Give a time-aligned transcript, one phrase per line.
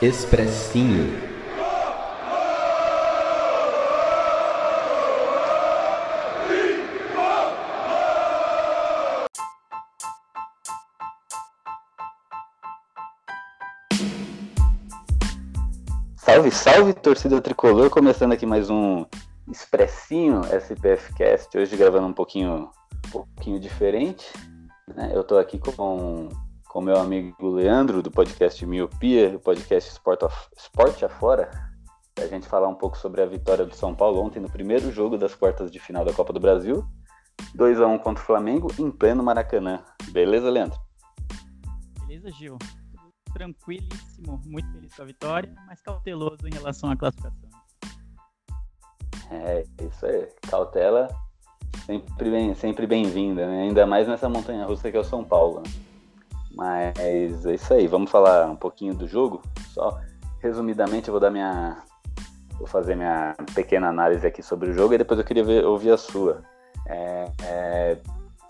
[0.00, 1.12] Expressinho.
[16.16, 19.04] Salve, salve, torcida tricolor, começando aqui mais um
[19.50, 22.70] Expressinho SPF Cast, hoje gravando um pouquinho,
[23.04, 24.32] um pouquinho diferente.
[24.94, 25.10] Né?
[25.12, 26.28] Eu tô aqui com
[26.78, 31.50] com meu amigo Leandro, do podcast Miopia, do podcast Esporte, Esporte Afora,
[32.16, 35.18] a gente falar um pouco sobre a vitória do São Paulo ontem no primeiro jogo
[35.18, 36.86] das quartas de final da Copa do Brasil.
[37.56, 39.82] 2 a 1 contra o Flamengo em pleno Maracanã.
[40.12, 40.78] Beleza, Leandro?
[42.06, 42.56] Beleza, Gil.
[43.32, 47.50] Tranquilíssimo, muito feliz com a vitória, mas cauteloso em relação à classificação.
[49.32, 50.28] É, isso aí.
[50.48, 51.08] Cautela
[51.84, 53.62] sempre bem, sempre bem-vinda, né?
[53.62, 55.60] Ainda mais nessa montanha russa que é o São Paulo.
[55.62, 55.87] Né?
[56.58, 59.40] Mas é isso aí, vamos falar um pouquinho do jogo.
[59.68, 60.00] Só
[60.40, 61.84] resumidamente eu vou dar minha.
[62.58, 65.92] Vou fazer minha pequena análise aqui sobre o jogo e depois eu queria ver, ouvir
[65.92, 66.42] a sua.
[66.84, 67.98] É, é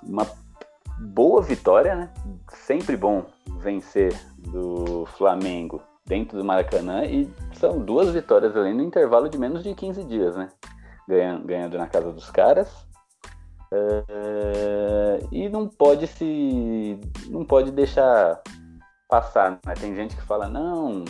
[0.03, 0.27] uma
[0.98, 2.11] boa vitória, né?
[2.50, 3.27] Sempre bom
[3.61, 9.62] vencer do Flamengo dentro do Maracanã e são duas vitórias ali no intervalo de menos
[9.62, 10.48] de 15 dias, né?
[11.06, 12.88] Ganhando, ganhando na casa dos caras
[13.71, 16.99] Uh, e não pode se.
[17.29, 18.41] não pode deixar
[19.09, 19.59] passar.
[19.65, 19.75] Né?
[19.79, 21.05] Tem gente que fala, não,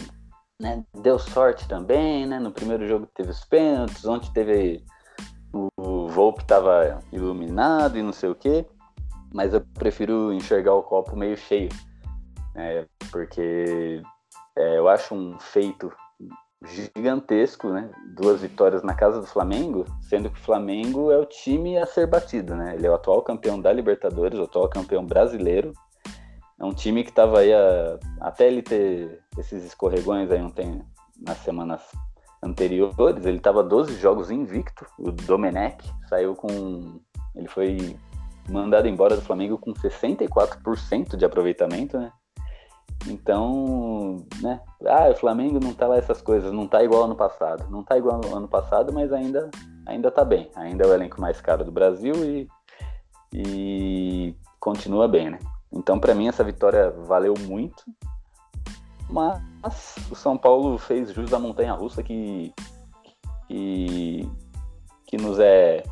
[0.61, 2.39] né, deu sorte também, né?
[2.39, 4.85] No primeiro jogo teve os pênaltis, ontem teve.
[5.53, 8.67] O, o Volpe estava iluminado e não sei o quê.
[9.33, 11.71] Mas eu prefiro enxergar o copo meio cheio.
[12.55, 12.87] Né?
[13.11, 14.03] Porque
[14.57, 15.93] é, eu acho um feito
[16.65, 17.91] gigantesco, né?
[18.17, 22.07] Duas vitórias na casa do Flamengo, sendo que o Flamengo é o time a ser
[22.07, 22.75] batido, né?
[22.75, 25.73] Ele é o atual campeão da Libertadores, o atual campeão brasileiro.
[26.59, 30.83] É um time que estava aí a, até ele ter esses escorregões aí ontem
[31.21, 31.83] nas semanas
[32.43, 34.87] anteriores, ele estava 12 jogos invicto.
[34.99, 37.01] O Domenech saiu com
[37.35, 37.97] ele foi
[38.49, 42.13] mandado embora do Flamengo com 64% de aproveitamento, né?
[43.07, 44.61] Então, né?
[44.87, 47.71] Ah, o Flamengo não tá lá essas coisas, não tá igual ano passado.
[47.71, 49.51] Não tá igual ano passado, mas ainda,
[49.87, 50.51] ainda tá bem.
[50.57, 52.49] Ainda é o elenco mais caro do Brasil e,
[53.33, 55.39] e continua bem, né?
[55.73, 57.85] Então, para mim, essa vitória valeu muito.
[59.09, 62.53] Mas o São Paulo fez jus à montanha russa que,
[63.47, 64.31] que,
[65.07, 65.83] que nos é.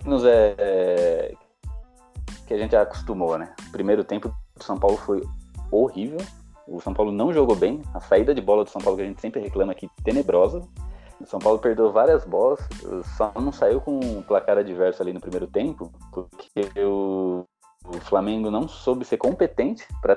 [0.00, 1.34] Que nos é.
[2.46, 3.54] que a gente acostumou, né?
[3.68, 5.22] O primeiro tempo do São Paulo foi
[5.82, 6.18] horrível.
[6.66, 7.80] O São Paulo não jogou bem.
[7.94, 10.62] A saída de bola do São Paulo que a gente sempre reclama aqui, tenebrosa.
[11.20, 12.60] O São Paulo perdeu várias bolas,
[13.16, 17.42] só não saiu com um placar adverso ali no primeiro tempo, porque o,
[17.86, 20.14] o Flamengo não soube ser competente para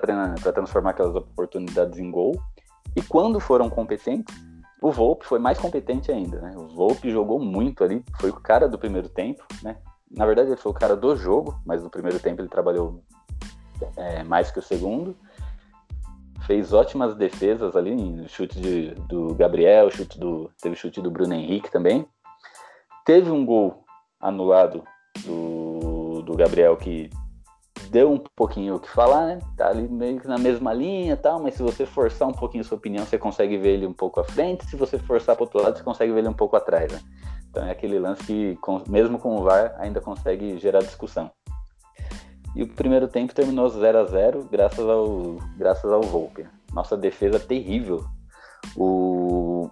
[0.51, 2.37] transformar aquelas oportunidades em gol.
[2.97, 4.35] E quando foram competentes,
[4.81, 6.53] o Volpe foi mais competente ainda, né?
[6.57, 9.77] O Volpe jogou muito ali, foi o cara do primeiro tempo, né?
[10.11, 13.01] Na verdade, ele foi o cara do jogo, mas no primeiro tempo ele trabalhou
[13.95, 15.15] é, mais que o segundo
[16.49, 17.95] fez ótimas defesas ali,
[18.27, 22.07] chute de, do Gabriel, chute do, teve chute do Bruno Henrique também.
[23.05, 23.83] Teve um gol
[24.19, 24.83] anulado
[25.23, 27.07] do, do Gabriel que
[27.91, 29.39] deu um pouquinho o que falar, né?
[29.55, 32.79] Tá ali meio que na mesma linha tal, mas se você forçar um pouquinho sua
[32.79, 35.77] opinião, você consegue ver ele um pouco à frente, se você forçar para outro lado,
[35.77, 36.99] você consegue ver ele um pouco atrás, né?
[37.47, 41.29] Então é aquele lance que, mesmo com o VAR, ainda consegue gerar discussão.
[42.55, 46.47] E o primeiro tempo terminou 0 a 0 graças ao, graças ao Volpe.
[46.73, 48.03] Nossa defesa terrível.
[48.75, 49.69] O,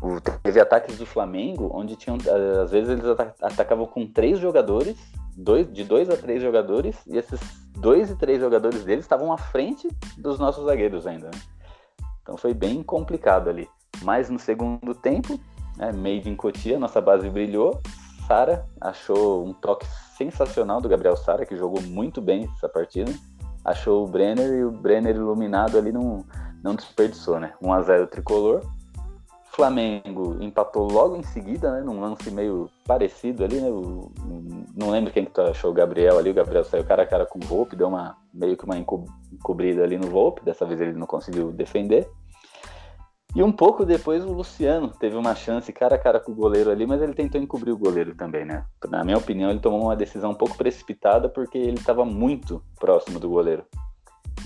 [0.00, 2.16] o, teve ataques do Flamengo, onde tinham.
[2.62, 3.04] Às vezes eles
[3.42, 4.96] atacavam com três jogadores,
[5.36, 7.40] dois, de dois a três jogadores, e esses
[7.76, 11.26] dois e três jogadores deles estavam à frente dos nossos zagueiros ainda.
[11.26, 11.40] Né?
[12.22, 13.68] Então foi bem complicado ali.
[14.02, 15.38] Mas no segundo tempo,
[15.76, 17.80] né, made in Cotia, nossa base brilhou.
[18.26, 19.86] Sara achou um toque
[20.16, 23.12] sensacional do Gabriel Sara, que jogou muito bem essa partida.
[23.64, 26.24] Achou o Brenner e o Brenner iluminado ali não,
[26.62, 27.54] não desperdiçou, né?
[27.62, 28.62] 1x0 tricolor.
[29.46, 31.80] Flamengo empatou logo em seguida, né?
[31.80, 33.70] Num lance meio parecido ali, né?
[33.70, 34.10] O,
[34.76, 36.30] não lembro quem que achou o Gabriel ali.
[36.30, 39.84] O Gabriel saiu cara a cara com o Volpe, deu uma, meio que uma encobrida
[39.84, 40.44] ali no Volpe.
[40.44, 42.10] Dessa vez ele não conseguiu defender.
[43.34, 46.70] E um pouco depois o Luciano teve uma chance cara a cara com o goleiro
[46.70, 48.64] ali, mas ele tentou encobrir o goleiro também, né?
[48.88, 53.18] Na minha opinião, ele tomou uma decisão um pouco precipitada porque ele estava muito próximo
[53.18, 53.66] do goleiro.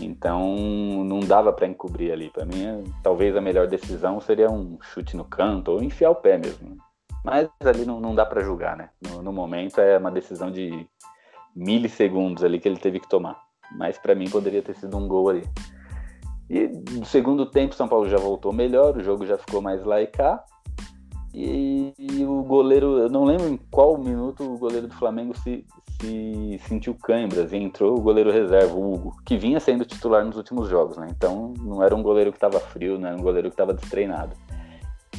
[0.00, 0.56] Então
[1.04, 2.30] não dava para encobrir ali.
[2.30, 6.38] Para mim, talvez a melhor decisão seria um chute no canto ou enfiar o pé
[6.38, 6.78] mesmo.
[7.22, 8.88] Mas ali não, não dá para julgar, né?
[9.02, 10.88] No, no, momento é uma decisão de
[11.54, 13.38] milissegundos ali que ele teve que tomar.
[13.76, 15.42] Mas para mim poderia ter sido um gol ali.
[16.50, 20.00] E no segundo tempo, São Paulo já voltou melhor, o jogo já ficou mais lá
[20.00, 20.42] e cá.
[21.34, 25.64] E, e, o goleiro, eu não lembro em qual minuto o goleiro do Flamengo se,
[26.00, 30.36] se sentiu câimbras e entrou o goleiro reserva, o Hugo, que vinha sendo titular nos
[30.36, 31.06] últimos jogos, né?
[31.10, 34.34] Então não era um goleiro que estava frio, não era um goleiro que estava destreinado.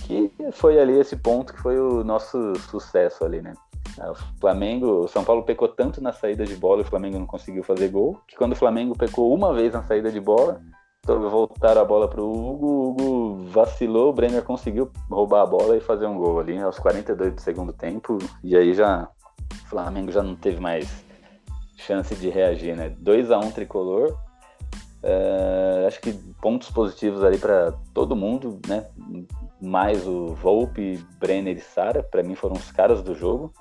[0.07, 3.53] Que foi ali esse ponto que foi o nosso sucesso ali, né?
[3.99, 7.25] O Flamengo, o São Paulo pecou tanto na saída de bola e o Flamengo não
[7.25, 10.61] conseguiu fazer gol, que quando o Flamengo pecou uma vez na saída de bola,
[11.05, 15.77] voltaram a bola para o Hugo, o Hugo vacilou, o Brenner conseguiu roubar a bola
[15.77, 19.09] e fazer um gol ali aos 42 do segundo tempo, e aí já
[19.51, 21.03] o Flamengo já não teve mais
[21.77, 22.89] chance de reagir, né?
[22.99, 24.17] 2 a 1 um, tricolor.
[25.01, 26.11] Uh, acho que
[26.41, 28.85] pontos positivos ali para todo mundo, né?
[29.61, 33.53] Mais o Volpe, Brenner e Sara, para mim foram os caras do jogo.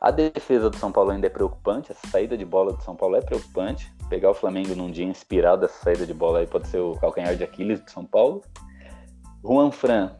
[0.00, 3.16] A defesa do São Paulo ainda é preocupante, essa saída de bola do São Paulo
[3.16, 3.92] é preocupante.
[4.08, 7.36] Pegar o Flamengo num dia inspirado dessa saída de bola aí pode ser o calcanhar
[7.36, 8.42] de Aquiles do São Paulo.
[9.44, 10.16] Juan Fran,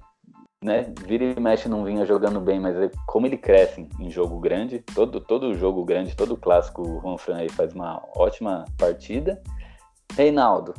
[0.62, 4.38] né, vira e mexe não vinha jogando bem, mas é como ele cresce em jogo
[4.40, 9.40] grande, todo, todo jogo grande, todo clássico, o Juan Fran aí faz uma ótima partida.
[10.14, 10.74] Reinaldo,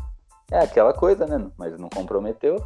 [0.52, 2.58] é aquela coisa, né, mas não comprometeu.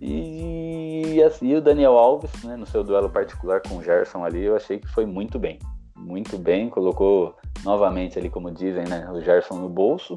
[0.00, 4.54] E, assim, o Daniel Alves, né, no seu duelo particular com o Gerson ali, eu
[4.54, 5.58] achei que foi muito bem.
[5.98, 10.14] Muito bem, colocou novamente ali, como dizem, né, o Gerson no bolso.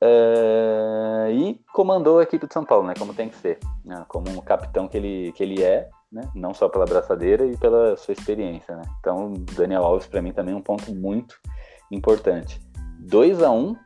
[0.00, 4.30] É, e comandou a equipe de São Paulo, né, como tem que ser, né, como
[4.30, 8.12] um capitão que ele, que ele é, né, não só pela braçadeira e pela sua
[8.12, 8.76] experiência.
[8.76, 8.82] Né.
[9.00, 11.38] Então, Daniel Alves, para mim, também é um ponto muito
[11.90, 12.60] importante.
[13.00, 13.76] 2 a 1 um,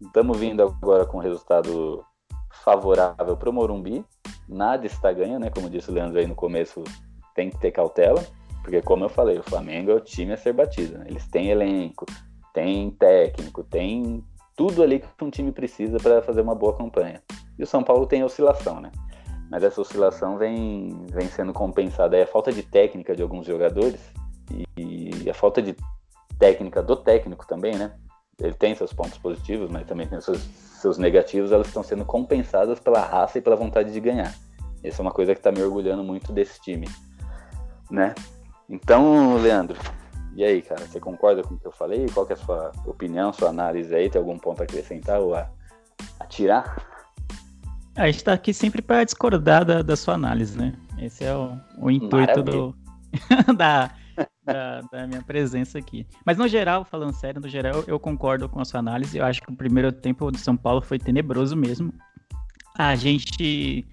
[0.00, 2.04] estamos vindo agora com resultado
[2.64, 4.04] favorável para o Morumbi,
[4.48, 5.50] nada está ganho, né?
[5.50, 6.82] Como disse o Leandro aí no começo,
[7.34, 8.22] tem que ter cautela,
[8.62, 10.98] porque como eu falei, o Flamengo é o time a ser batido.
[10.98, 11.06] Né?
[11.08, 12.06] Eles têm elenco,
[12.52, 14.24] tem técnico, tem
[14.56, 17.22] tudo ali que um time precisa para fazer uma boa campanha.
[17.58, 18.90] E o São Paulo tem oscilação, né?
[19.50, 22.16] Mas essa oscilação vem, vem sendo compensada.
[22.16, 24.00] É a falta de técnica de alguns jogadores
[24.76, 25.74] e, e a falta de
[26.38, 27.92] técnica do técnico também, né?
[28.38, 32.80] Ele tem seus pontos positivos, mas também tem seus, seus negativos, elas estão sendo compensadas
[32.80, 34.34] pela raça e pela vontade de ganhar.
[34.82, 36.88] Essa é uma coisa que está me orgulhando muito desse time,
[37.90, 38.14] né?
[38.70, 39.76] Então, Leandro,
[40.36, 42.06] e aí, cara, você concorda com o que eu falei?
[42.14, 44.08] Qual é a sua opinião, sua análise aí?
[44.08, 45.50] Tem algum ponto a acrescentar ou a,
[46.20, 46.80] a tirar?
[47.96, 50.72] A gente está aqui sempre para discordar da, da, sua análise, né?
[50.98, 52.76] Esse é o, o intuito do,
[53.58, 53.90] da,
[54.44, 56.06] da, da, minha presença aqui.
[56.24, 59.18] Mas no geral, falando sério, no geral, eu concordo com a sua análise.
[59.18, 61.92] Eu acho que o primeiro tempo do São Paulo foi tenebroso mesmo.
[62.78, 63.84] A gente,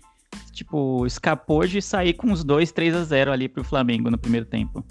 [0.51, 4.45] tipo, escapou de sair com uns 2, 3 a 0 ali pro Flamengo no primeiro
[4.45, 4.83] tempo.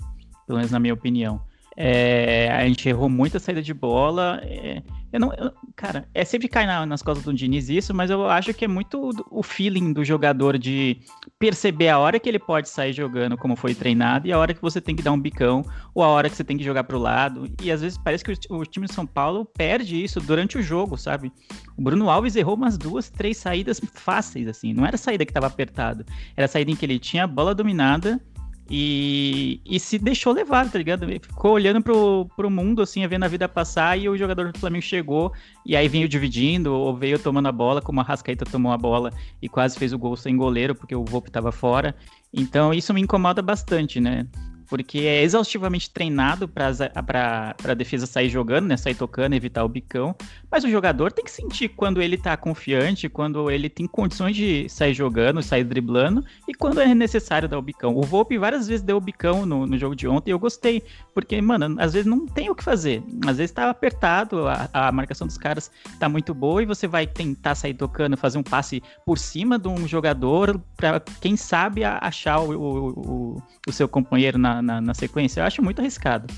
[0.46, 1.40] Pelo menos na minha opinião.
[1.76, 4.40] É, a gente errou muita saída de bola.
[4.42, 4.82] É,
[5.12, 8.26] eu não, eu, cara, é sempre cai na, nas costas do Diniz isso, mas eu
[8.26, 10.98] acho que é muito o feeling do jogador de
[11.38, 14.62] perceber a hora que ele pode sair jogando como foi treinado e a hora que
[14.62, 15.64] você tem que dar um bicão
[15.94, 17.46] ou a hora que você tem que jogar pro lado.
[17.62, 20.62] E às vezes parece que o, o time de São Paulo perde isso durante o
[20.62, 21.30] jogo, sabe?
[21.76, 24.72] O Bruno Alves errou umas duas, três saídas fáceis, assim.
[24.72, 26.06] Não era saída que estava apertado,
[26.36, 28.20] era saída em que ele tinha a bola dominada
[28.68, 31.06] e, e se deixou levar, tá ligado?
[31.20, 34.82] Ficou olhando pro, pro mundo, assim, vendo a vida passar, e o jogador do Flamengo
[34.82, 35.32] chegou,
[35.64, 39.12] e aí veio dividindo, ou veio tomando a bola, como a Rascaeta tomou a bola
[39.40, 41.94] e quase fez o gol sem goleiro, porque o Volpe tava fora.
[42.32, 44.26] Então isso me incomoda bastante, né?
[44.68, 50.14] Porque é exaustivamente treinado para a defesa sair jogando, né, sair tocando, evitar o bicão,
[50.50, 54.68] mas o jogador tem que sentir quando ele está confiante, quando ele tem condições de
[54.68, 57.96] sair jogando, sair driblando, e quando é necessário dar o bicão.
[57.96, 60.82] O Volpe várias vezes deu o bicão no, no jogo de ontem e eu gostei,
[61.14, 64.92] porque, mano, às vezes não tem o que fazer, às vezes está apertado, a, a,
[64.92, 68.82] marcação dos caras está muito boa e você vai tentar sair tocando, fazer um passe
[69.04, 74.38] por cima de um jogador para, quem sabe, achar o, o, o, o seu companheiro
[74.38, 76.32] na na, na, sequência, eu acho muito arriscado.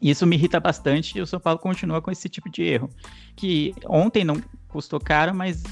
[0.00, 2.88] Isso me irrita bastante e o São Paulo continua com esse tipo de erro.
[3.36, 5.62] Que ontem não custou caro, mas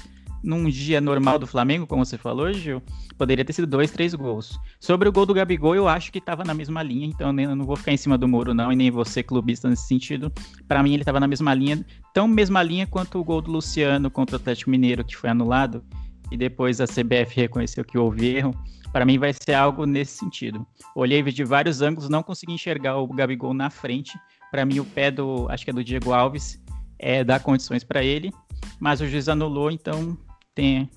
[0.43, 2.83] num dia normal do Flamengo, como você falou, Gil,
[3.17, 4.59] poderia ter sido dois, três gols.
[4.79, 7.65] Sobre o gol do Gabigol, eu acho que estava na mesma linha, então eu não
[7.65, 10.33] vou ficar em cima do muro, não, e nem você, clubista, nesse sentido.
[10.67, 11.85] Para mim, ele estava na mesma linha,
[12.15, 15.83] tão mesma linha quanto o gol do Luciano contra o Atlético Mineiro, que foi anulado,
[16.31, 18.55] e depois a CBF reconheceu que houve erro.
[18.93, 20.67] Para mim vai ser algo nesse sentido.
[20.95, 24.19] Olhei de vários ângulos, não consegui enxergar o Gabigol na frente.
[24.51, 26.63] Para mim o pé do, acho que é do Diego Alves,
[26.99, 28.33] é dar condições para ele,
[28.81, 30.17] mas o juiz anulou, então
[30.55, 30.91] tem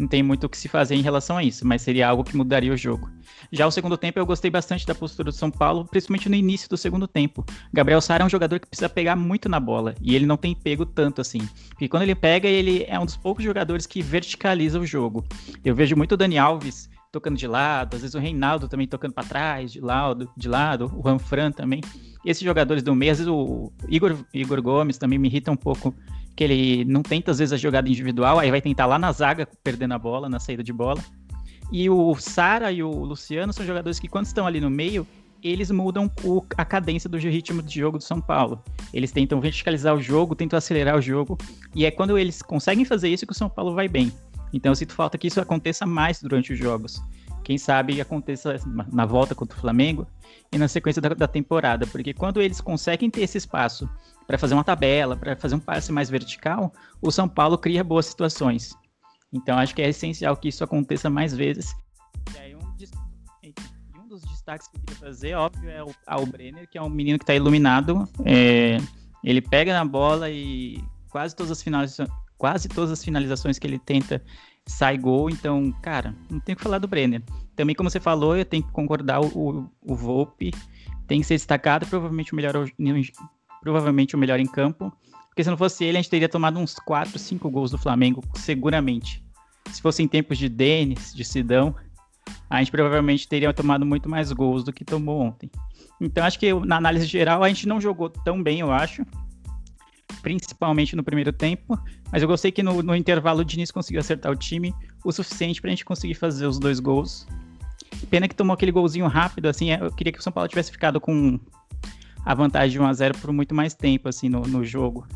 [0.00, 2.34] não tem muito o que se fazer em relação a isso, mas seria algo que
[2.34, 3.10] mudaria o jogo.
[3.52, 6.70] Já o segundo tempo eu gostei bastante da postura do São Paulo, principalmente no início
[6.70, 7.44] do segundo tempo.
[7.70, 10.54] Gabriel Sara é um jogador que precisa pegar muito na bola, e ele não tem
[10.54, 11.46] pego tanto assim.
[11.68, 15.22] Porque quando ele pega, ele é um dos poucos jogadores que verticaliza o jogo.
[15.62, 19.12] Eu vejo muito o Dani Alves tocando de lado, às vezes o Reinaldo também tocando
[19.12, 21.80] para trás, de lado, de lado, o Ranfran também.
[22.24, 25.56] E esses jogadores do meio, às vezes o Igor, Igor Gomes também me irrita um
[25.56, 25.94] pouco,
[26.36, 29.48] que ele não tenta às vezes a jogada individual, aí vai tentar lá na zaga,
[29.64, 31.02] perdendo a bola, na saída de bola.
[31.72, 35.06] E o Sara e o Luciano são jogadores que quando estão ali no meio,
[35.42, 38.62] eles mudam o, a cadência do ritmo de jogo do São Paulo.
[38.92, 41.38] Eles tentam verticalizar o jogo, tentam acelerar o jogo,
[41.74, 44.12] e é quando eles conseguem fazer isso que o São Paulo vai bem.
[44.52, 47.02] Então eu sinto falta que isso aconteça mais durante os jogos.
[47.42, 48.56] Quem sabe aconteça
[48.92, 50.06] na volta contra o Flamengo
[50.52, 53.88] e na sequência da, da temporada, porque quando eles conseguem ter esse espaço
[54.26, 58.06] para fazer uma tabela, para fazer um passe mais vertical, o São Paulo cria boas
[58.06, 58.76] situações.
[59.32, 61.74] Então acho que é essencial que isso aconteça mais vezes.
[62.34, 62.60] E aí um,
[64.00, 67.18] um dos destaques que eu queria fazer, óbvio, é o Brenner, que é um menino
[67.18, 68.08] que está iluminado.
[68.24, 68.76] É,
[69.24, 73.78] ele pega na bola e quase todas as finalizações, quase todas as finalizações que ele
[73.78, 74.22] tenta
[74.66, 77.22] sai gol, então, cara, não tem o que falar do Brenner.
[77.54, 80.50] Também, como você falou, eu tenho que concordar, o, o Volpe
[81.06, 82.54] tem que ser destacado, provavelmente o melhor,
[83.60, 84.90] provavelmente o melhor em campo,
[85.28, 88.22] porque se não fosse ele, a gente teria tomado uns 4, 5 gols do Flamengo,
[88.34, 89.22] seguramente.
[89.70, 91.74] Se fosse em tempos de Denis, de Sidão,
[92.48, 95.50] a gente provavelmente teria tomado muito mais gols do que tomou ontem.
[96.00, 99.04] Então, acho que na análise geral, a gente não jogou tão bem, eu acho
[100.22, 101.78] principalmente no primeiro tempo,
[102.10, 104.74] mas eu gostei que no, no intervalo o Diniz conseguiu acertar o time
[105.04, 107.26] o suficiente para a gente conseguir fazer os dois gols.
[108.08, 111.00] Pena que tomou aquele golzinho rápido, assim, eu queria que o São Paulo tivesse ficado
[111.00, 111.38] com
[112.24, 115.06] a vantagem de 1 a 0 por muito mais tempo, assim, no, no jogo.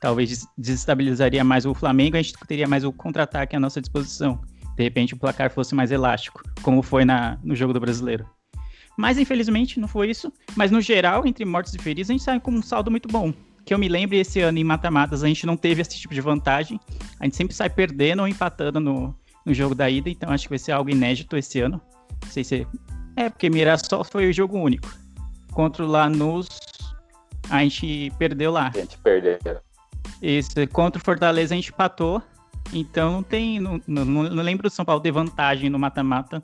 [0.00, 4.40] Talvez desestabilizaria mais o Flamengo, a gente teria mais o contra-ataque à nossa disposição.
[4.76, 8.26] De repente o placar fosse mais elástico, como foi na, no jogo do Brasileiro.
[8.96, 10.32] Mas infelizmente não foi isso.
[10.56, 13.32] Mas no geral, entre mortos e feridos, a gente sai com um saldo muito bom
[13.64, 16.20] que eu me lembre, esse ano em mata-matas a gente não teve esse tipo de
[16.20, 16.80] vantagem.
[17.18, 19.14] A gente sempre sai perdendo ou empatando no,
[19.44, 21.80] no jogo da ida, então acho que vai ser algo inédito esse ano.
[22.22, 22.66] Não sei se.
[23.16, 24.88] É, porque Mirassol foi o jogo único.
[25.52, 26.48] Contra o Lanús,
[27.48, 28.70] a gente perdeu lá.
[28.74, 29.38] A gente perdeu.
[30.22, 32.22] Isso, contra o Fortaleza a gente empatou.
[32.72, 33.58] Então não tem.
[33.58, 36.42] Não, não, não lembro do São Paulo ter vantagem no mata-mata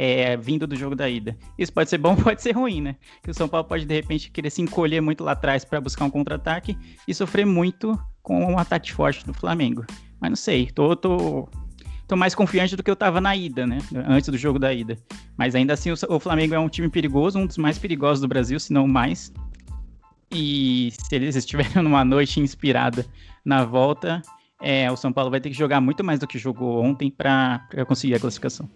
[0.00, 1.36] é, vindo do jogo da ida.
[1.58, 2.94] Isso pode ser bom, pode ser ruim, né?
[3.20, 6.04] Que o São Paulo pode de repente querer se encolher muito lá atrás para buscar
[6.04, 9.84] um contra-ataque e sofrer muito com um ataque forte do Flamengo.
[10.20, 11.48] Mas não sei, tô, tô,
[12.06, 13.78] tô mais confiante do que eu tava na ida, né?
[14.06, 14.96] Antes do jogo da ida.
[15.36, 18.28] Mas ainda assim, o, o Flamengo é um time perigoso, um dos mais perigosos do
[18.28, 19.32] Brasil, se não mais.
[20.30, 23.04] E se eles estiverem numa noite inspirada
[23.44, 24.22] na volta,
[24.62, 27.66] é, o São Paulo vai ter que jogar muito mais do que jogou ontem para
[27.84, 28.70] conseguir a classificação.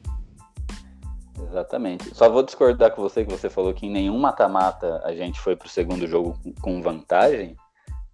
[1.52, 2.14] Exatamente.
[2.14, 5.54] Só vou discordar com você que você falou que em nenhum mata-mata a gente foi
[5.54, 7.54] para o segundo jogo com vantagem.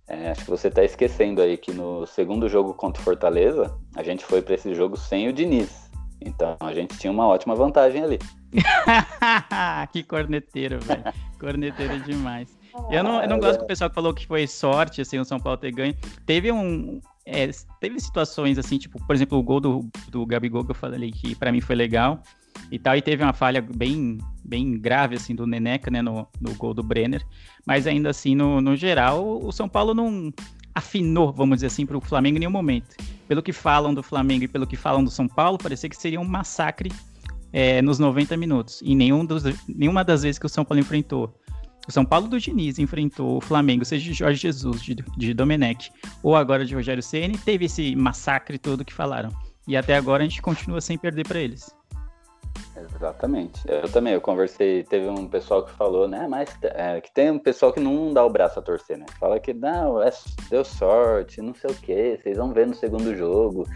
[0.08, 4.02] É, acho que você está esquecendo aí que no segundo jogo contra o Fortaleza, a
[4.02, 5.88] gente foi para esse jogo sem o Diniz.
[6.20, 8.18] Então a gente tinha uma ótima vantagem ali.
[9.92, 11.04] que corneteiro, velho.
[11.38, 12.58] corneteiro demais.
[12.90, 15.38] Eu não, eu não gosto do pessoal que falou que foi sorte, assim, o São
[15.38, 15.94] Paulo ter ganho.
[16.26, 17.00] Teve um.
[17.24, 21.12] É, teve situações assim, tipo, por exemplo, o gol do, do Gabigol que eu falei
[21.12, 22.20] que para mim foi legal
[22.70, 26.54] e tal, e teve uma falha bem, bem grave, assim, do Neneca, né, no, no
[26.54, 27.24] gol do Brenner,
[27.66, 30.32] mas ainda assim, no, no geral, o São Paulo não
[30.74, 32.96] afinou, vamos dizer assim, para o Flamengo em nenhum momento.
[33.26, 36.20] Pelo que falam do Flamengo e pelo que falam do São Paulo, parecia que seria
[36.20, 36.90] um massacre
[37.52, 41.34] é, nos 90 minutos, e nenhum dos, nenhuma das vezes que o São Paulo enfrentou
[41.88, 45.90] o São Paulo do Diniz enfrentou o Flamengo, seja de Jorge Jesus, de, de Domenech,
[46.22, 49.30] ou agora de Rogério Ceni, teve esse massacre todo que falaram.
[49.66, 51.74] E até agora a gente continua sem perder para eles.
[52.94, 53.60] Exatamente.
[53.66, 57.38] Eu também, eu conversei, teve um pessoal que falou, né, mas é, que tem um
[57.38, 59.06] pessoal que não dá o braço a torcer, né?
[59.18, 60.10] Fala que não, é,
[60.50, 63.66] deu sorte, não sei o que, vocês vão ver no segundo jogo.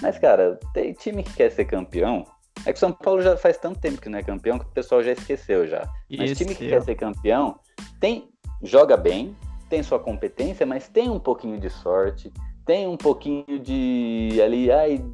[0.00, 2.24] Mas, cara, tem time que quer ser campeão.
[2.66, 4.72] É que o São Paulo já faz tanto tempo que não é campeão que o
[4.72, 5.88] pessoal já esqueceu já.
[6.10, 7.58] Mas Isso, time que quer ser campeão
[8.00, 8.28] tem
[8.62, 9.36] joga bem,
[9.68, 12.32] tem sua competência, mas tem um pouquinho de sorte,
[12.64, 15.04] tem um pouquinho de ali, ai,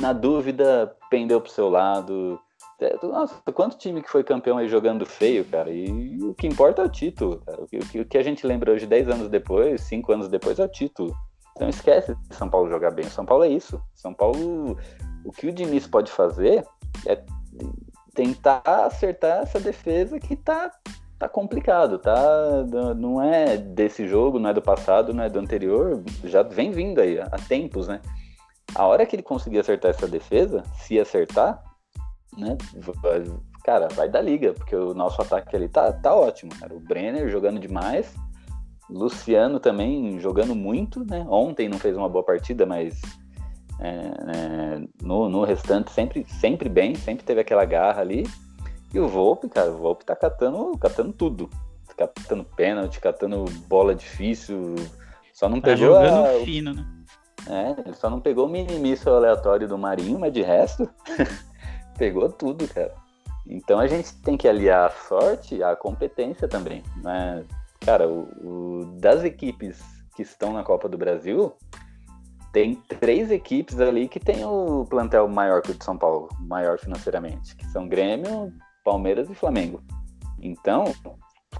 [0.00, 2.40] na dúvida, pendeu pro seu lado
[3.02, 5.70] nossa, quanto time que foi campeão aí jogando feio, cara?
[5.70, 7.62] E o que importa é o título, cara.
[7.62, 10.64] O que, o que a gente lembra hoje, 10 anos depois, 5 anos depois, é
[10.64, 11.14] o título.
[11.54, 13.04] Então esquece de São Paulo jogar bem.
[13.04, 13.80] São Paulo é isso.
[13.94, 14.76] São Paulo,
[15.24, 16.64] o que o Diniz pode fazer
[17.06, 17.22] é
[18.14, 20.70] tentar acertar essa defesa que tá,
[21.18, 22.64] tá complicado, tá?
[22.96, 27.00] Não é desse jogo, não é do passado, não é do anterior, já vem vindo
[27.00, 28.00] aí há tempos, né?
[28.74, 31.62] A hora que ele conseguir acertar essa defesa, se acertar,
[32.36, 32.56] né,
[33.64, 36.74] cara, vai dar liga, porque o nosso ataque ali tá, tá ótimo, cara.
[36.74, 38.14] O Brenner jogando demais,
[38.88, 41.24] Luciano também jogando muito, né?
[41.28, 43.00] Ontem não fez uma boa partida, mas
[43.80, 48.26] é, é, no, no restante sempre, sempre bem, sempre teve aquela garra ali.
[48.92, 51.48] E o Volpe, cara, o Volpe tá catando, catando tudo.
[51.96, 54.74] Catando pênalti, catando bola difícil.
[55.32, 55.94] Só não tá pegou.
[55.94, 56.44] Jogando a...
[56.44, 56.86] fino, né?
[57.48, 60.88] É, ele só não pegou o minimício aleatório do Marinho, mas de resto,
[61.96, 62.94] pegou tudo, cara.
[63.46, 66.82] Então a gente tem que aliar a sorte à competência também.
[67.02, 67.44] Né?
[67.80, 69.82] Cara, o, o, das equipes
[70.14, 71.54] que estão na Copa do Brasil,
[72.52, 76.78] tem três equipes ali que tem o plantel maior que o de São Paulo, maior
[76.78, 78.52] financeiramente, que são Grêmio,
[78.84, 79.82] Palmeiras e Flamengo.
[80.40, 80.84] Então,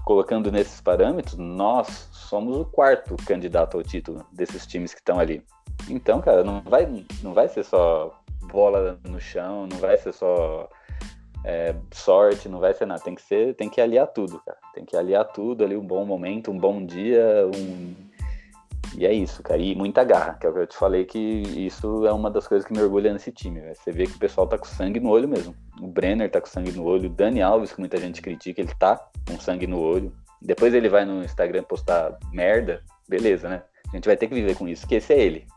[0.05, 5.43] colocando nesses parâmetros, nós somos o quarto candidato ao título desses times que estão ali.
[5.89, 10.69] Então, cara, não vai, não vai ser só bola no chão, não vai ser só
[11.43, 13.01] é, sorte, não vai ser nada.
[13.01, 14.57] Tem que ser, tem que aliar tudo, cara.
[14.73, 17.93] Tem que aliar tudo ali, um bom momento, um bom dia, um...
[18.95, 19.59] E é isso, cara.
[19.59, 22.47] E muita garra, que é o que eu te falei que isso é uma das
[22.47, 23.59] coisas que me orgulha nesse time.
[23.59, 23.75] Véio.
[23.75, 25.55] Você vê que o pessoal tá com sangue no olho mesmo.
[25.81, 28.73] O Brenner tá com sangue no olho, o Dani Alves, que muita gente critica, ele
[28.77, 30.13] tá com sangue no olho.
[30.39, 33.63] Depois ele vai no Instagram postar merda, beleza, né?
[33.91, 35.47] A gente vai ter que viver com isso, que esse é ele.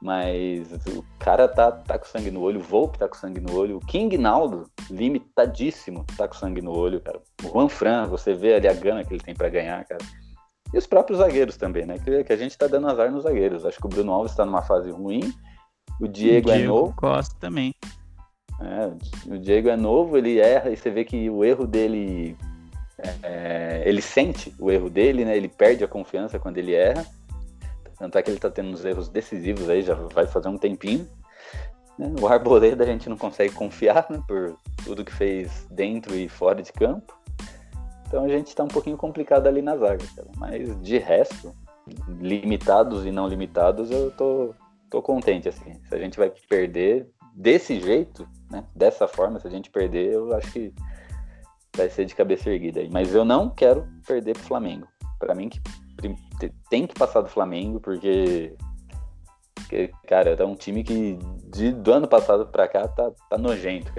[0.00, 3.54] Mas o cara tá, tá com sangue no olho, o Volpe tá com sangue no
[3.54, 7.20] olho, o King Naldo, limitadíssimo, tá com sangue no olho, cara.
[7.44, 10.02] O Juan Fran, você vê ali a gana que ele tem para ganhar, cara.
[10.72, 11.98] E os próprios zagueiros também, né?
[11.98, 13.66] Que, que, a gente tá dando azar nos zagueiros.
[13.66, 15.34] Acho que o Bruno Alves tá numa fase ruim,
[16.00, 16.94] o Diego, o Diego é novo.
[16.96, 17.74] Costa também.
[18.60, 22.36] É, o Diego é novo, ele erra e você vê que o erro dele.
[23.22, 25.36] É, ele sente o erro dele, né?
[25.36, 27.04] Ele perde a confiança quando ele erra.
[28.00, 31.06] Tanto é que ele está tendo uns erros decisivos aí, já vai fazer um tempinho.
[31.98, 32.10] Né?
[32.18, 34.22] O Arboleda a gente não consegue confiar, né?
[34.26, 37.14] Por tudo que fez dentro e fora de campo.
[38.08, 40.28] Então a gente está um pouquinho complicado ali na zaga, cara.
[40.38, 41.54] Mas de resto,
[42.18, 44.54] limitados e não limitados, eu tô,
[44.88, 45.74] tô contente, assim.
[45.86, 48.64] Se a gente vai perder desse jeito, né?
[48.74, 50.72] Dessa forma, se a gente perder, eu acho que
[51.76, 52.80] vai ser de cabeça erguida.
[52.90, 54.88] Mas eu não quero perder pro Flamengo.
[55.18, 55.60] Para mim, que
[56.68, 58.56] tem que passar do Flamengo, porque,
[59.54, 61.18] porque cara, é um time que
[61.52, 63.92] de, do ano passado para cá tá, tá nojento.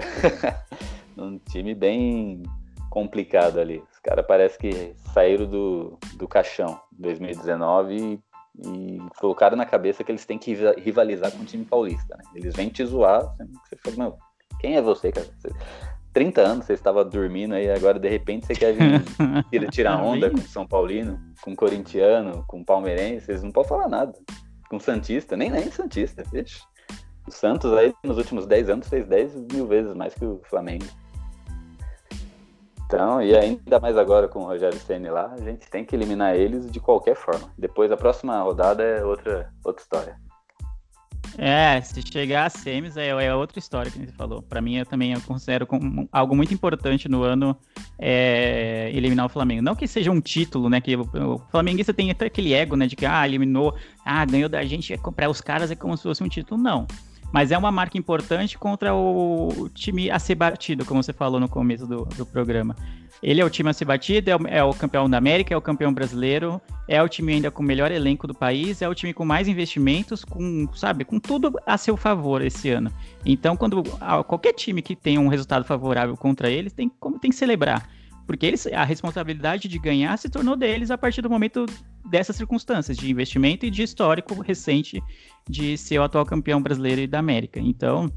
[1.16, 2.42] um time bem
[2.90, 3.82] complicado ali.
[3.92, 10.04] Os caras parece que saíram do, do caixão em 2019 e, e colocaram na cabeça
[10.04, 12.16] que eles têm que rivalizar com o time paulista.
[12.16, 12.24] Né?
[12.34, 13.34] Eles vêm te zoar,
[13.64, 14.18] você fala, meu,
[14.60, 15.26] quem é você, cara?
[16.12, 20.30] Você, 30 anos você estava dormindo aí, agora de repente você quer vir tirar onda
[20.30, 24.12] com São Paulino, com corintiano, com palmeirense, vocês não podem falar nada.
[24.68, 26.62] Com Santista, nem nem Santista, vixe.
[27.26, 30.84] O Santos aí nos últimos 10 anos fez 10 mil vezes mais que o Flamengo.
[32.86, 36.36] Então, e ainda mais agora com o Rogério Senna lá, a gente tem que eliminar
[36.36, 37.50] eles de qualquer forma.
[37.56, 40.31] Depois a próxima rodada é outra, outra história.
[41.38, 44.42] É, se chegar a semis é, é outra história que você falou.
[44.42, 47.56] Para mim, eu também eu considero como algo muito importante no ano
[47.98, 49.62] é, eliminar o Flamengo.
[49.62, 50.80] Não que seja um título, né?
[50.80, 52.86] Que o, o flamenguista tem até aquele ego, né?
[52.86, 56.02] De que, ah, eliminou, ah, ganhou da gente, é, para os caras é como se
[56.02, 56.60] fosse um título.
[56.60, 56.86] Não.
[57.32, 61.48] Mas é uma marca importante contra o time a ser batido, como você falou no
[61.48, 62.76] começo do, do programa.
[63.22, 65.56] Ele é o time a ser batido, é o, é o, campeão da América, é
[65.56, 68.94] o campeão brasileiro, é o time ainda com o melhor elenco do país, é o
[68.94, 72.92] time com mais investimentos, com, sabe, com tudo a seu favor esse ano.
[73.24, 73.82] Então, quando
[74.26, 77.88] qualquer time que tenha um resultado favorável contra eles, tem, tem que celebrar.
[78.26, 81.66] Porque eles, a responsabilidade de ganhar se tornou deles a partir do momento
[82.08, 85.02] dessas circunstâncias, de investimento e de histórico recente
[85.48, 87.60] de ser o atual campeão brasileiro e da América.
[87.60, 88.10] Então,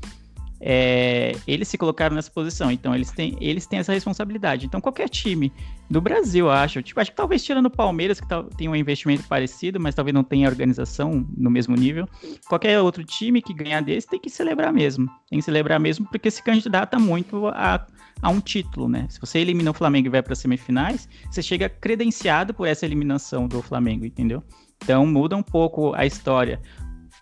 [0.67, 4.65] é, eles se colocaram nessa posição, então eles têm, eles têm essa responsabilidade.
[4.65, 5.54] Então, qualquer time
[5.88, 8.25] do Brasil, acho, tipo, acho que talvez tirando o Palmeiras, que
[8.58, 12.10] tem um investimento parecido, mas talvez não tenha organização no mesmo nível,
[12.49, 15.08] qualquer outro time que ganhar desse tem que celebrar mesmo.
[15.30, 17.86] Tem que celebrar mesmo, porque se candidata muito a,
[18.19, 19.06] a um título, né?
[19.08, 23.47] Se você elimina o Flamengo e vai para semifinais, você chega credenciado por essa eliminação
[23.47, 24.41] do Flamengo, entendeu?
[24.84, 26.60] Então muda um pouco a história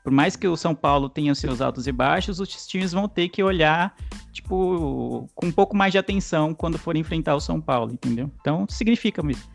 [0.04, 3.30] por mais que o São Paulo tenha seus altos e baixos, os times vão ter
[3.30, 3.96] que olhar,
[4.34, 8.30] tipo, com um pouco mais de atenção quando for enfrentar o São Paulo, entendeu?
[8.42, 9.50] Então, significa mesmo.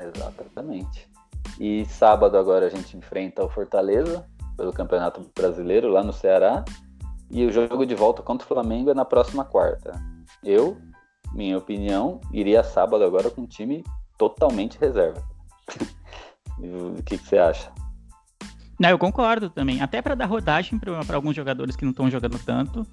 [0.00, 1.08] Exatamente.
[1.60, 6.64] E sábado agora a gente enfrenta o Fortaleza pelo Campeonato Brasileiro lá no Ceará.
[7.30, 9.92] E o jogo de volta contra o Flamengo é na próxima quarta.
[10.42, 10.76] Eu,
[11.32, 13.84] minha opinião, iria sábado agora com um time
[14.18, 15.22] totalmente reserva.
[16.58, 17.72] o que, que você acha?
[18.84, 19.80] Não, eu concordo também.
[19.80, 22.86] Até para dar rodagem para alguns jogadores que não estão jogando tanto.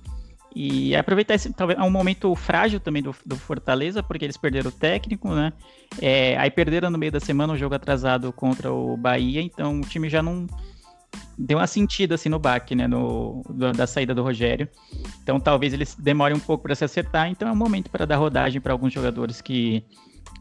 [0.56, 4.69] E aproveitar esse, talvez, é um momento frágil também do, do Fortaleza, porque eles perderam
[4.69, 5.51] o técnico, né?
[6.01, 9.82] É, aí perderam no meio da semana um jogo atrasado contra o Bahia, então o
[9.82, 10.47] time já não
[11.38, 12.88] deu uma sentida assim no baque, né?
[12.88, 14.69] No, do, da saída do Rogério.
[15.21, 18.15] Então talvez eles demorem um pouco para se acertar, então é um momento para dar
[18.15, 19.84] rodagem para alguns jogadores que,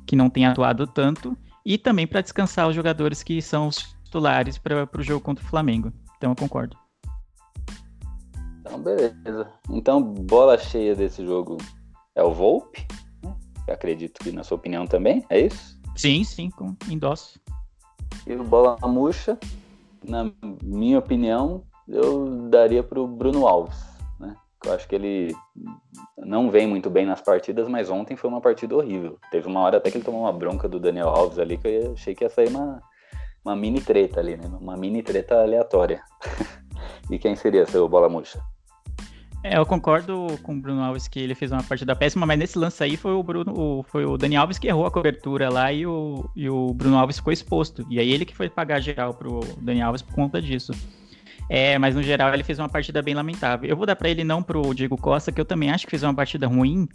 [0.07, 1.37] que não têm atuado tanto
[1.67, 5.49] e também para descansar os jogadores que são os titulares para o jogo contra o
[5.49, 5.92] Flamengo.
[6.16, 6.77] Então eu concordo.
[8.61, 9.51] Então, beleza.
[9.70, 11.57] Então, bola cheia desse jogo
[12.14, 12.87] é o Volpe.
[13.23, 13.35] Né?
[13.68, 15.81] acredito que, na sua opinião, também, é isso?
[15.96, 17.40] Sim, sim, com endosso.
[18.27, 19.38] E o bola murcha,
[20.07, 20.31] na
[20.62, 23.79] minha opinião, eu daria para o Bruno Alves.
[24.18, 24.35] Né?
[24.64, 25.35] Eu acho que ele
[26.18, 29.18] não vem muito bem nas partidas, mas ontem foi uma partida horrível.
[29.31, 31.92] Teve uma hora até que ele tomou uma bronca do Daniel Alves ali, que eu
[31.92, 32.83] achei que ia sair uma,
[33.44, 34.46] uma mini treta ali, né?
[34.61, 36.03] Uma mini treta aleatória.
[37.11, 38.40] e quem seria seu bola murcha?
[39.42, 42.59] É, eu concordo com o Bruno Alves que ele fez uma partida péssima, mas nesse
[42.59, 45.87] lance aí foi o Bruno, foi o Dani Alves que errou a cobertura lá e
[45.87, 47.87] o, e o Bruno Alves ficou exposto.
[47.88, 50.72] E aí ele que foi pagar geral pro Dani Alves por conta disso.
[51.48, 53.68] É, mas no geral ele fez uma partida bem lamentável.
[53.68, 56.03] Eu vou dar para ele não pro Diego Costa, que eu também acho que fez
[56.03, 56.87] uma partida ruim,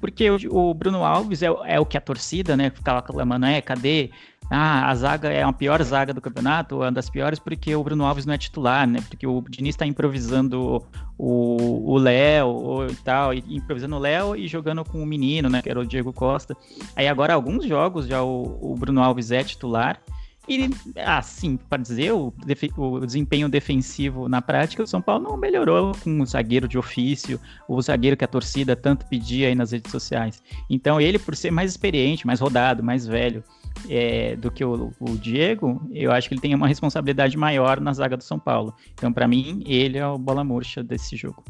[0.00, 3.60] porque o, o Bruno Alves é, é, o que a torcida, né, ficava clamando, é,
[3.60, 4.10] cadê
[4.50, 8.04] ah, a zaga é a pior zaga do campeonato, uma das piores, porque o Bruno
[8.04, 9.00] Alves não é titular, né?
[9.08, 10.84] Porque o Diniz está improvisando
[11.16, 15.62] o Léo e tal, e improvisando o Léo e jogando com o menino, né?
[15.62, 16.56] Que era o Diego Costa.
[16.96, 20.00] Aí agora, alguns jogos já o, o Bruno Alves é titular.
[20.48, 20.68] E,
[21.06, 22.34] assim, para dizer, o,
[22.76, 27.38] o, desempenho defensivo na prática, o São Paulo não melhorou com o zagueiro de ofício,
[27.68, 30.42] o zagueiro que a torcida tanto pedia aí nas redes sociais.
[30.68, 33.44] Então, ele, por ser mais experiente, mais rodado, mais velho,
[33.88, 37.92] é, do que o, o, Diego, eu acho que ele tem uma responsabilidade maior na
[37.92, 38.74] zaga do São Paulo.
[38.92, 41.44] Então, para mim, ele é o bola murcha desse jogo.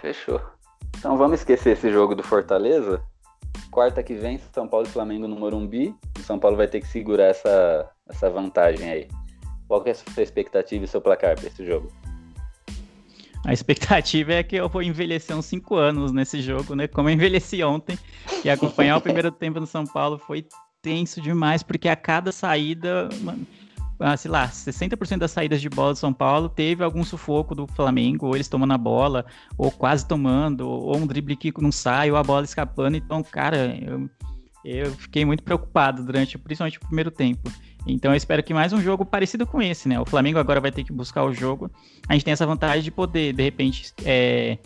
[0.00, 0.40] Fechou.
[0.98, 3.02] Então vamos esquecer esse jogo do Fortaleza.
[3.70, 5.94] Quarta que vem, São Paulo e Flamengo no Morumbi.
[6.18, 9.08] O São Paulo vai ter que segurar essa, essa vantagem aí.
[9.66, 11.90] Qual que é a sua expectativa e seu placar para esse jogo?
[13.44, 16.88] A expectativa é que eu vou envelhecer uns 5 anos nesse jogo, né?
[16.88, 17.98] Como eu envelheci ontem.
[18.42, 20.46] E acompanhar o primeiro tempo no São Paulo foi
[20.80, 23.08] tenso demais, porque a cada saída,
[24.00, 27.66] ah, sei lá, 60% das saídas de bola do São Paulo teve algum sufoco do
[27.66, 29.26] Flamengo, ou eles tomando a bola,
[29.58, 32.96] ou quase tomando, ou um drible que não sai, ou a bola escapando.
[32.96, 34.08] Então, cara, eu,
[34.64, 37.50] eu fiquei muito preocupado durante, principalmente o primeiro tempo.
[37.86, 40.00] Então eu espero que mais um jogo parecido com esse, né?
[40.00, 41.70] O Flamengo agora vai ter que buscar o jogo.
[42.08, 44.58] A gente tem essa vantagem de poder, de repente, é,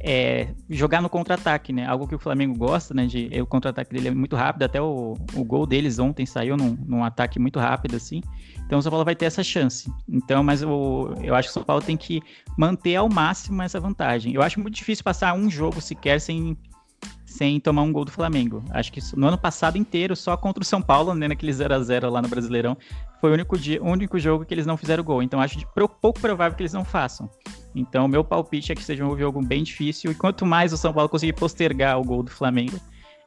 [0.00, 1.86] é, jogar no contra-ataque, né?
[1.86, 3.06] Algo que o Flamengo gosta, né?
[3.06, 6.76] De, o contra-ataque dele é muito rápido, até o, o gol deles ontem saiu num,
[6.86, 8.20] num, ataque muito rápido, assim.
[8.66, 9.92] Então o São Paulo vai ter essa chance.
[10.08, 12.22] Então, mas o, eu acho que o São Paulo tem que
[12.56, 14.34] manter ao máximo essa vantagem.
[14.34, 16.56] Eu acho muito difícil passar um jogo sequer sem
[17.32, 18.62] sem tomar um gol do Flamengo.
[18.70, 21.80] Acho que no ano passado inteiro, só contra o São Paulo, né, naquele 0 a
[21.80, 22.76] 0 lá no Brasileirão,
[23.20, 25.22] foi o único, dia, o único jogo que eles não fizeram gol.
[25.22, 27.28] Então acho de, pouco provável que eles não façam.
[27.74, 30.92] Então meu palpite é que seja um jogo bem difícil e quanto mais o São
[30.92, 32.78] Paulo conseguir postergar o gol do Flamengo,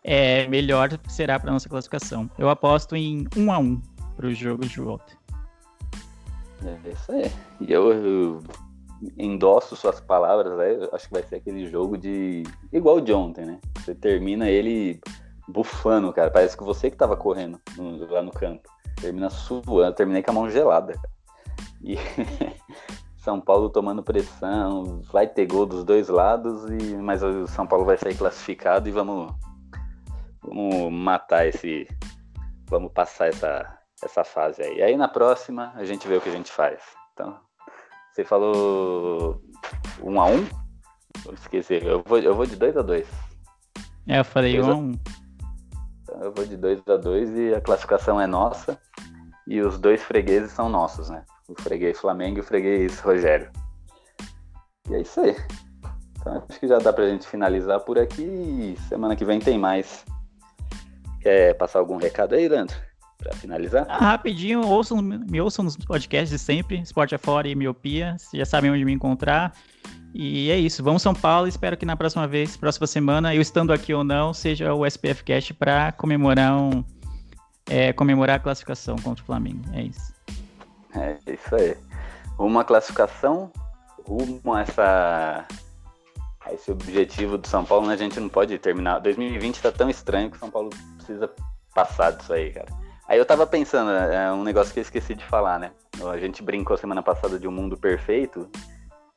[0.04, 2.30] é, melhor será para nossa classificação.
[2.38, 3.82] Eu aposto em 1 a 1
[4.16, 5.14] para o jogo de volta.
[6.64, 7.32] É isso aí.
[7.62, 8.44] E eu, eu
[9.18, 10.88] endosso suas palavras, né?
[10.92, 12.44] acho que vai ser aquele jogo de.
[12.72, 13.60] igual de ontem, né?
[13.78, 15.00] Você termina ele
[15.48, 16.32] bufando, cara.
[16.32, 18.70] Parece que você que tava correndo no, lá no campo.
[19.00, 21.10] Termina suando, terminei com a mão gelada, cara.
[21.82, 21.98] E
[23.18, 27.86] São Paulo tomando pressão, vai ter gol dos dois lados, e mas o São Paulo
[27.86, 29.34] vai sair classificado e vamos,
[30.42, 31.88] vamos matar esse.
[32.68, 34.82] Vamos passar essa, essa fase aí.
[34.82, 36.82] Aí na próxima a gente vê o que a gente faz.
[37.14, 37.38] Então,
[38.16, 39.42] você falou
[40.02, 40.48] um a um?
[41.26, 41.84] Vou esquecer.
[41.84, 43.06] Eu vou, eu vou de 2 a 2
[44.08, 44.92] É, eu falei um a um.
[46.02, 48.80] Então eu vou de 2 a 2 e a classificação é nossa.
[49.46, 51.26] E os dois fregueses são nossos, né?
[51.50, 53.52] O freguês Flamengo e o freguês Rogério.
[54.90, 55.36] E é isso aí.
[56.18, 58.78] Então acho que já dá pra gente finalizar por aqui.
[58.88, 60.06] Semana que vem tem mais.
[61.20, 62.78] Quer passar algum recado aí, Leandro?
[63.26, 63.86] Para finalizar?
[63.90, 68.46] Ah, rapidinho, ouçam, me ouçam nos podcasts de sempre, Esporte Afora e Miopia, vocês já
[68.46, 69.54] sabem onde me encontrar.
[70.14, 73.74] E é isso, vamos São Paulo, espero que na próxima vez, próxima semana, eu estando
[73.74, 76.84] aqui ou não, seja o SPF Cast para comemorar um,
[77.68, 79.62] é, comemorar a classificação contra o Flamengo.
[79.74, 80.14] É isso.
[80.96, 81.76] É isso aí.
[82.38, 83.52] Uma classificação
[84.06, 85.48] rumo a essa
[86.54, 87.96] esse objetivo do São Paulo, né?
[87.96, 89.00] A gente não pode terminar.
[89.00, 91.30] 2020 tá tão estranho que o São Paulo precisa
[91.74, 92.85] passar disso aí, cara.
[93.08, 95.72] Aí eu tava pensando, é, é um negócio que eu esqueci de falar, né?
[96.12, 98.50] a gente brincou semana passada de um mundo perfeito.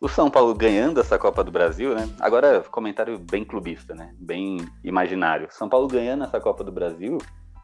[0.00, 2.08] O São Paulo ganhando essa Copa do Brasil, né?
[2.20, 4.14] Agora, comentário bem clubista, né?
[4.18, 5.48] Bem imaginário.
[5.50, 7.18] São Paulo ganhando essa Copa do Brasil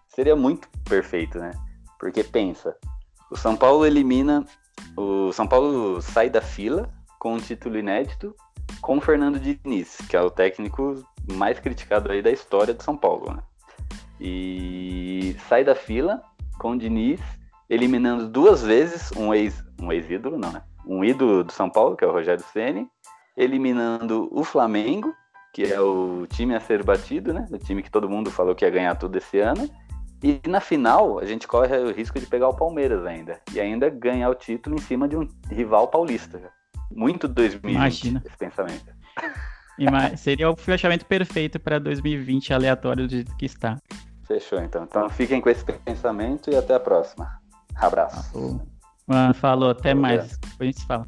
[0.08, 1.52] seria muito perfeito, né?
[1.98, 2.76] Porque pensa,
[3.30, 4.44] o São Paulo elimina.
[4.96, 8.34] O São Paulo sai da fila com um título inédito
[8.80, 12.96] com o Fernando Diniz, que é o técnico mais criticado aí da história do São
[12.96, 13.42] Paulo, né?
[14.20, 16.22] E sai da fila
[16.58, 17.20] com o Diniz
[17.68, 20.62] eliminando duas vezes um ex um ex-ídolo, não, né?
[20.86, 22.86] Um ídolo do São Paulo, que é o Rogério Ceni,
[23.36, 25.14] eliminando o Flamengo,
[25.52, 27.46] que é o time a ser batido, né?
[27.50, 29.68] O time que todo mundo falou que ia ganhar tudo esse ano.
[30.22, 33.40] E na final, a gente corre o risco de pegar o Palmeiras ainda.
[33.52, 36.40] E ainda ganhar o título em cima de um rival paulista.
[36.90, 38.22] Muito 2020 Imagina.
[38.24, 38.94] esse pensamento.
[40.16, 43.76] Seria o fechamento perfeito para 2020 aleatório do jeito que está.
[44.26, 44.84] Fechou, então.
[44.84, 47.40] Então fiquem com esse pensamento e até a próxima.
[47.76, 48.32] Abraço.
[48.32, 48.60] Falou,
[49.06, 50.38] Mano, falou até Falou, mais.
[50.38, 51.06] Depois a gente se fala.